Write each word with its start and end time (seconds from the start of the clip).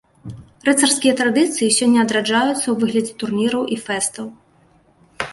Рыцарскія 0.67 1.13
традыцыі 1.19 1.75
сёння 1.79 1.99
адраджаюцца 2.05 2.63
ў 2.69 2.73
выглядзе 2.83 3.13
турніраў 3.25 3.61
і 3.75 3.77
фэстаў. 3.85 4.25